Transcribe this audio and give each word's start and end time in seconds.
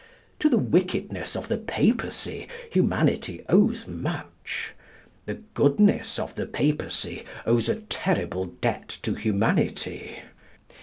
To 0.39 0.49
the 0.49 0.57
wickedness 0.57 1.35
of 1.35 1.47
the 1.47 1.59
Papacy 1.59 2.47
humanity 2.71 3.45
owes 3.47 3.85
much. 3.87 4.73
The 5.27 5.35
goodness 5.53 6.17
of 6.17 6.33
the 6.33 6.47
Papacy 6.47 7.23
owes 7.45 7.69
a 7.69 7.81
terrible 7.81 8.45
debt 8.45 8.87
to 9.03 9.13
humanity. 9.13 10.23